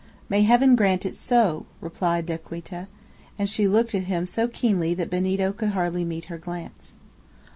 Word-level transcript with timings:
"May 0.29 0.41
heaven 0.41 0.75
grant 0.75 1.05
it 1.05 1.15
so!" 1.15 1.67
replied 1.79 2.27
Yaquita, 2.27 2.87
and 3.37 3.47
she 3.47 3.67
looked 3.67 3.93
at 3.93 4.05
him 4.05 4.25
so 4.25 4.47
keenly 4.47 4.95
that 4.95 5.11
Benito 5.11 5.53
could 5.53 5.69
hardly 5.77 6.03
meet 6.05 6.25
her 6.25 6.39
glance. 6.39 6.95